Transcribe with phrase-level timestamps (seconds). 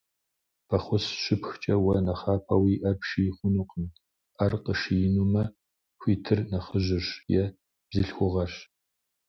[0.67, 3.85] Фӏэхъус щыпхкӏэ уэ нэхъапэ уи ӏэр пший хъунукъым,
[4.37, 5.43] ӏэр къишиинумэ
[5.99, 7.09] хуитыр нэхъыжьырщ
[7.41, 7.43] е
[7.87, 8.55] бзылъхугъэрщ.